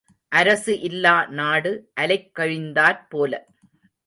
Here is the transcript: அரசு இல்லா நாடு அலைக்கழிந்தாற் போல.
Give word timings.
அரசு 0.31 0.79
இல்லா 0.79 1.25
நாடு 1.31 1.71
அலைக்கழிந்தாற் 2.01 3.01
போல. 3.09 3.33